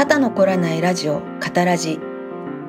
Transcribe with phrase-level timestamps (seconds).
[0.00, 2.00] 肩のこらないラジオカタラジ。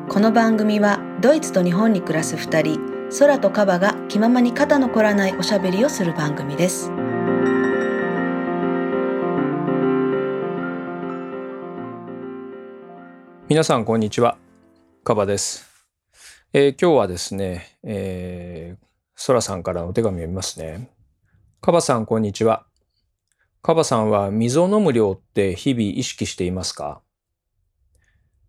[0.10, 2.78] この番組はドイツと日本に暮らす2人
[3.18, 6.92] 空とカバが気ままに肩のこらないおしゃべりをする番組です。
[13.48, 14.38] 皆さんこんにちは。
[15.06, 15.72] カバです、
[16.52, 18.86] えー今日はですね、えー、
[19.16, 20.92] ソラさんからお手紙を読みますね。
[21.62, 22.66] カバさんこんにちは。
[23.62, 27.02] カバさんは水を飲む量って日々意識していますか？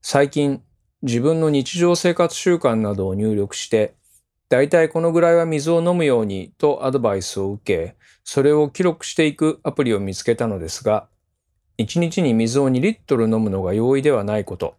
[0.03, 0.63] 最近
[1.03, 3.95] 自分の日常生活習慣などを入力して
[4.49, 11.07] だいたいこのぐらいは水を飲むようにとアドバイスを受けそれを記録していくアプリを見つけたのですが
[11.79, 14.75] 1日に水を2リットル飲むのが容易ではないこと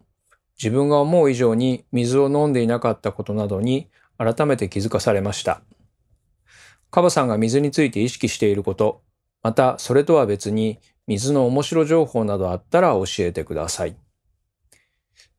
[0.62, 5.62] 自分が思う以上に水を飲んでいなかったことなどに改めて気づかされました。
[6.90, 9.02] カバさんが水について意識していること、
[9.42, 13.96] またそれとは別に水の面白情報などあったら教えてください。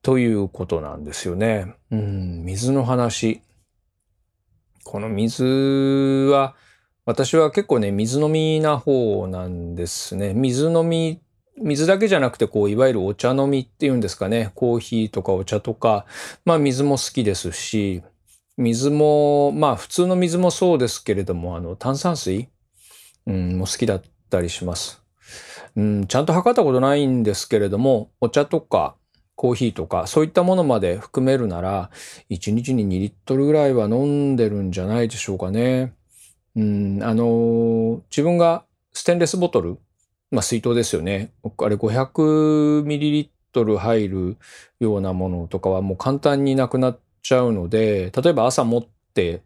[0.06, 1.74] ということなんですよね。
[1.90, 3.42] うん、水の話。
[4.84, 5.44] この水
[6.32, 6.54] は、
[7.06, 10.36] 私は結構ね、水飲みな方なんですね。
[10.36, 11.22] 水飲み
[11.58, 14.52] 水だけじゃなくて、こう、いわゆるお茶飲みっていうんですかね。
[14.54, 16.06] コーヒーとかお茶とか、
[16.46, 18.04] まあ水も好きですし、
[18.58, 22.48] 水も、まあ普通の水もそうですけれども、あの、炭酸水、
[23.26, 25.02] うん、も好きだったりします。
[25.76, 28.96] うん、ちゃんと測ったことないんですけれども、お茶とか
[29.36, 31.90] コーヒーとか、そういったものまで含めるなら、
[32.30, 35.94] 1日に2リットルぐらいは飲んでるんじゃないでしょうかね。
[36.56, 38.64] うん、あの、自分が
[38.94, 39.78] ステンレスボトル、
[40.32, 41.32] まあ水筒ですよね。
[41.44, 44.38] あれ500ミリリットル入る
[44.80, 49.42] ようなものとかはもう簡単になくなっちゃうので、例えば朝持って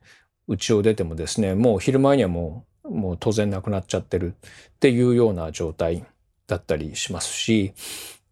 [0.47, 6.05] 家を出てもですね、もう昼前にはもう、もう当然なくなっちゃってるっていうような状態
[6.47, 7.73] だったりしますし、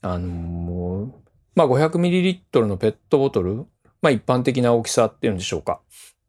[0.01, 1.13] あの、もう
[1.57, 3.65] まあ500ミリリットルのペットボトル、
[4.03, 5.81] まあ一般的な大きさっていうんでしょうか。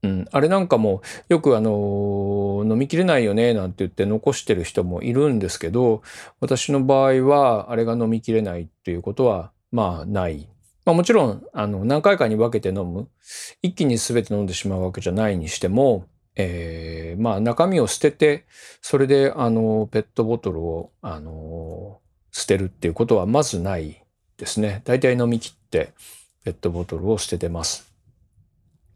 [0.03, 6.03] うん、あれなんかもよくあの飲みきれないよねなんて言って残してる人もいるんですけど
[6.39, 10.49] 私の場合はあれが飲みきれないっていうことはまあない。
[10.87, 13.09] まあ、もちろんあの何回かに分けて飲む
[13.61, 16.07] 一気に全て飲んでしまうわけじゃないにしても、
[16.37, 18.47] えーまあ中身を捨てて
[18.81, 22.01] それであのペットボトルをあの
[22.31, 24.03] 捨てるっていうことはまずない
[24.39, 24.83] ですね。
[24.85, 25.93] 大体飲み切って
[26.45, 27.93] ペットボトルを捨ててます。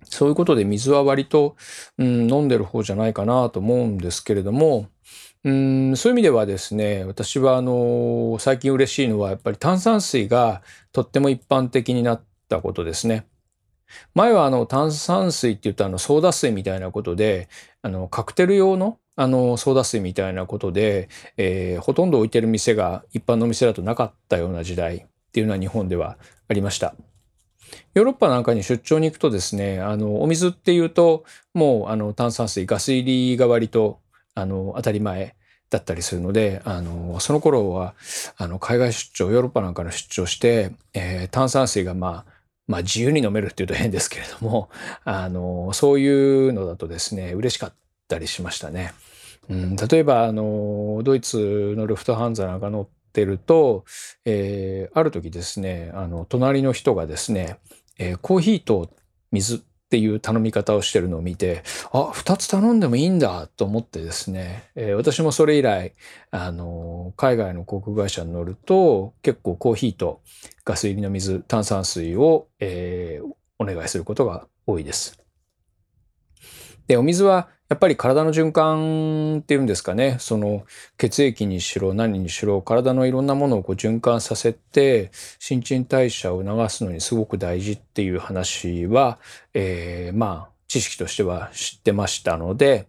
[0.04, 1.56] そういうことで水は割と、
[1.98, 4.86] うん、飲んでる方じゃないかなと思うんですけれども、
[5.44, 13.26] うん、そういう意味ではですね、私はあの、最近嬉しいのはやっぱり炭酸水がとっても一般的になったことですね。
[14.14, 17.48] 前はあの炭酸水って言うとあのソーダ水みたいなことで、
[17.82, 26.94] あのカクテル用のあのソーダ水みたいなことで、えーほとんど置いてる店が一般の店だとなかったような時代っていうのは日本ではありました。
[27.94, 34.00] ヨーロッパなんかに出張に行くとですね、あの、お水っていうと、もう、あの、炭酸水、ガス入りが割と、
[34.34, 35.34] あの、当たり前
[35.70, 37.94] だったりするので、あの、その頃は、
[38.36, 42.32] あの、海外出張、ヨーロッパなんかの出張して、えー炭酸水が、まあ、
[42.66, 44.68] まあ、自由に飲めるっていうと変ですけれども、
[45.04, 47.72] あの、そういうのだとですね、嬉しかっ
[48.06, 48.92] たりしましたね。
[49.48, 53.84] うん、例えば、あの、ドイツのルフトハンザなんか乗っててると、
[54.24, 57.58] えーある時ですね、あの、隣の人がですね、
[57.98, 58.90] えーコーヒーと
[59.30, 59.58] 水っ
[59.90, 61.62] ていう頼み方をしてるのを見て、
[61.92, 65.92] あ、二つ頼んでもいいんだと思ってですね、えー私もそれ以来、
[66.30, 70.22] あの、海外の航空会社に乗ると、結構コーヒーと
[70.64, 73.20] ガス入りの水、炭酸水を、え
[73.58, 75.22] お願いすることが多いです。
[76.88, 80.66] で、お水はやっぱり体の循環っていうんですかね、その
[80.98, 89.18] 血液にしろ何にしろ体のいろんなものをこう循環させて新陳代謝を促すのにすごく大事っていう話は、
[89.54, 92.88] えーまあ知識としては知ってましたので、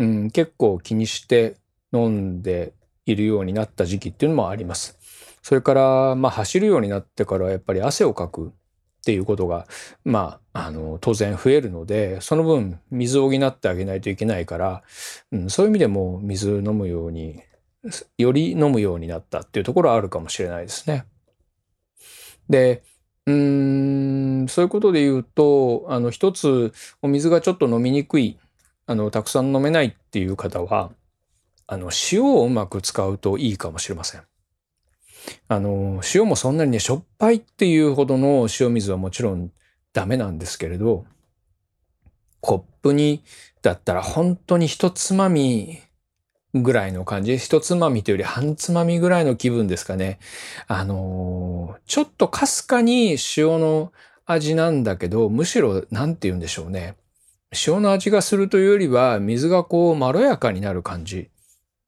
[0.00, 1.54] うん、結構気にして
[1.92, 2.72] 飲んで
[3.06, 4.98] いるようになった時期っていうのもあります。
[5.42, 8.52] それから、まあ、走るようになってからやっぱり汗をかく
[9.04, 9.66] っていうことが、
[10.02, 14.82] まあ、あの当然増えるのでその分水を補ってあげないといけないから、
[15.30, 17.42] うん、そういう意味でも水飲むように
[18.16, 21.04] より飲むようになったっていうところはあるかもしれないですね。
[22.48, 22.82] で
[23.26, 26.72] うーんそういうことで言うとあの一つ
[27.02, 28.38] お水がちょっと飲みにくい
[28.86, 30.92] あのたくさん飲めないっていう方は
[31.66, 34.22] あの塩をうまく使うといいかもしれません。
[35.48, 39.50] あの塩もそんなにねしょっぱいっていうほどの塩水はもちろん
[39.92, 41.04] ダメなんですけれど
[42.40, 43.22] コップに
[43.62, 45.80] だったら本当に一つまみ
[46.54, 47.36] ぐらいの感じ。
[47.36, 50.18] 一つまみというより半つまみぐらいの気分ですかね。
[50.68, 53.92] あの、ちょっとかすかに塩の
[54.24, 56.94] 味なんだけど、むしろ、なんて言うんでしょうね。
[57.66, 61.28] 塩の味がするというよりは、水がこう、まろやかになる感じ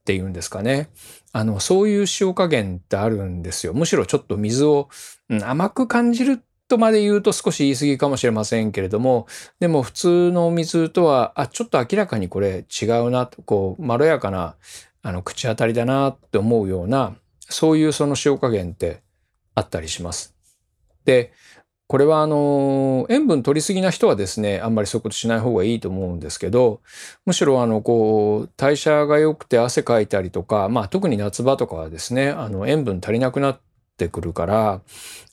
[0.06, 0.88] っていうんですかね。
[1.32, 3.74] あの、そういう塩加減ってあるんですよ。
[3.74, 4.88] むしろちょっと水を、
[5.28, 9.26] うん、甘く感じるとまで言うと少し言い過ぎかもしれませんけれども、
[9.58, 14.54] でも普通のお水とは、あ、ちょっと明らかにこれ違うな、こう、まろやかな、
[15.02, 19.02] あの、口当たりだなって思うような、そういうその塩加減って
[19.56, 20.36] あったりします。
[21.04, 21.32] で、
[21.88, 26.80] これはあの、塩分取りすぎな人はですね、あんまりそういうことしない方がいいと思うんですけど、
[27.26, 33.60] むしろあの、こう、代謝が良くて汗かいたりとか、まあ特に夏場とかはですね、あの、塩分足りなくなっ
[33.96, 34.80] てくるから、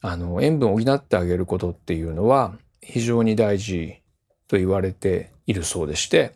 [0.01, 3.95] あの、塩分を補ってあげることっていうのは非常に大事
[4.47, 6.33] と言われているそうでして、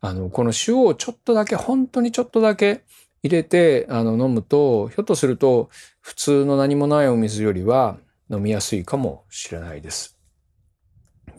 [0.00, 2.84] あの、この塩をちょっとだけ、本当にちょっとだけ
[3.22, 5.68] 入れて、あの、飲むと、ひょっとすると、
[6.00, 7.98] 普通の何もないお水よりは
[8.32, 10.18] 飲みやすいかもしれないです。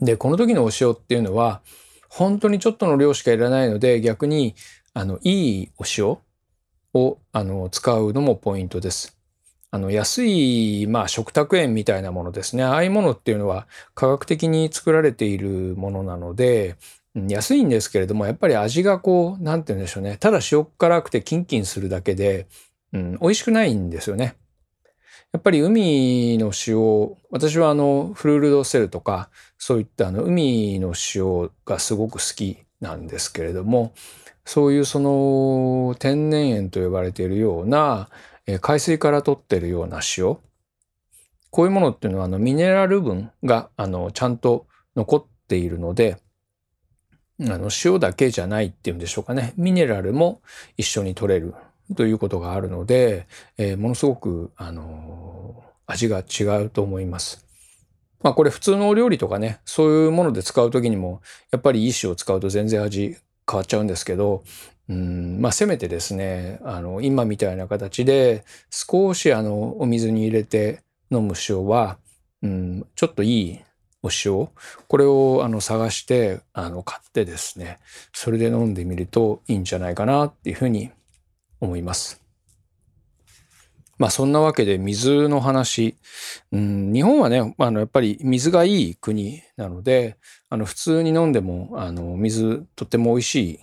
[0.01, 1.61] で、この時のお塩っていうのは、
[2.09, 4.55] 本当にちょっとの量しかいらないので、逆に、
[4.93, 6.17] あの、いいお塩
[6.93, 9.17] を、あの、使うのもポイントです。
[9.71, 12.63] あの、安い、まあ、食卓塩みたいなものですね。
[12.63, 16.75] ああいうものっていうのは科学的に作られているものなので、
[17.15, 20.17] 安いんですけれども、やっぱり味がこう、なんて言うんでしょうね。
[20.17, 22.47] ただ塩辛くてキンキンするだけで、
[22.91, 24.35] うん、美味しくないんですよね。
[25.33, 33.93] やっぱり海の塩、私はあの、フルールドセルとか、そういったあの、海の塩がすごく好きなんですけれども、
[34.45, 38.09] そういうその、天然塩と呼ばれているような、
[38.61, 40.37] 海水から取ってるような塩。
[41.49, 46.19] こういうものっていうのは、あの、ミネラル分が、あの、ちゃんと残っているので、
[47.41, 49.53] あの、塩だけじゃないっていうんでしょうかね。
[49.57, 50.43] ミネラルも
[50.77, 51.55] 一緒に取れる
[51.95, 53.27] ということがあるので、
[53.57, 57.45] えー、ものすごく、あの味が違うと思います。
[58.21, 61.21] まあこれ普通のお料理とかね、そういうもので使う時にも、
[61.51, 63.17] やっぱりいい塩を使うと全然味
[63.49, 64.43] 変わっちゃうんですけど、
[64.89, 70.81] うんまあ、せめてですね、あの、今みたいな形で、少しあの、お水に入れて
[71.11, 71.97] 飲む塩は、
[72.41, 73.59] うん、ちょっといい
[74.01, 74.49] お塩、
[74.87, 77.79] これをあの探して、あの、買ってですね、
[78.11, 80.91] それで飲んでみるといいんじゃないかなっていうふうに
[81.63, 82.21] 思います。
[83.97, 85.97] まあそんなわけで水の話、
[86.51, 90.17] うん、日本はね、あのやっぱり水がいい国なので、
[90.49, 93.59] あの普通に飲んでもあの水とっても美味しい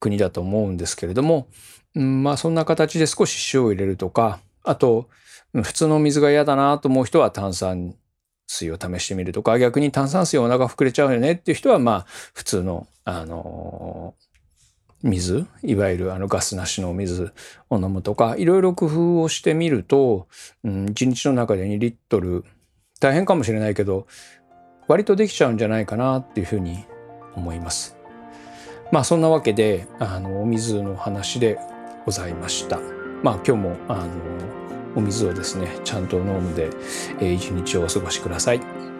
[0.00, 1.48] 国だと思うんですけれども、
[1.94, 5.08] うん、まあそんな形で少し塩を入れるとか、あと
[5.52, 7.94] 普通の水が嫌だなと思う人は炭酸
[8.48, 14.14] 水を試してみるとか、逆に炭酸水お腹膨れちゃうよねっていう人は、まあ普通の、あの
[15.02, 17.32] 水、いわゆるあのガスなしのお水
[17.70, 20.28] を飲むとか、いろいろ工夫をしてみると、
[20.64, 22.44] うん、1日の中で2リットル、
[23.00, 24.06] 大変かもしれないけど、
[24.88, 26.84] 割とできちゃうんじゃないかなっていうふうに
[27.34, 27.96] 思います。
[28.92, 31.58] まあそんなわけであのお水の話で
[32.04, 32.78] ございました。
[33.22, 34.10] まあ今日もあの
[34.94, 36.70] お水をですねちゃんと飲んで、
[37.20, 38.95] えー、一日をお過ごしください。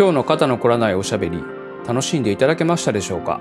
[0.00, 1.44] 今日の肩の凝らないおしゃべり
[1.86, 3.38] 楽しんでいただけましたでしょうか？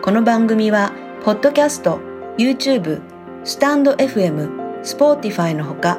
[0.00, 0.90] この番組は
[1.22, 2.00] ポッドキャスト、
[2.38, 3.02] YouTube、
[3.44, 5.98] stand.fm、 Spotify のほか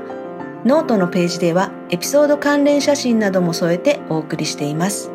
[0.66, 5.12] ノートのページではエピソード関連写真なども添えてお送りしています。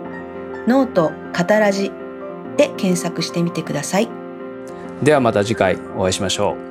[0.69, 1.91] ノートカタラジ
[2.57, 4.09] で検索してみてください。
[5.03, 6.64] ではまた次回お会いしましょう。